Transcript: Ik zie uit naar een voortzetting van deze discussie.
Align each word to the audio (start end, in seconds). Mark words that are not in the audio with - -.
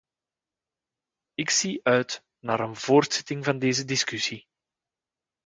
Ik 1.35 1.49
zie 1.49 1.79
uit 1.83 2.23
naar 2.39 2.59
een 2.59 2.75
voortzetting 2.75 3.45
van 3.45 3.59
deze 3.59 3.85
discussie. 3.85 4.45